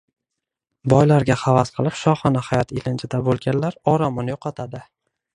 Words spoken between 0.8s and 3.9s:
Boylarga havas qilib, shohona hayot ilinjida bo‘lganlar